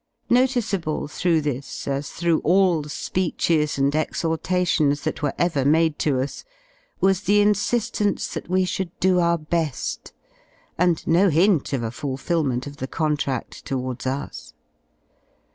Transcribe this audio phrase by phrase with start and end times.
[0.31, 6.43] Noticeable through this, as through all speeches and exhortations that were ever made to us,
[6.99, 9.99] was the insi^ence that we should do our be^,
[10.75, 14.55] and no hint of a fulfilment of the contrad towards us.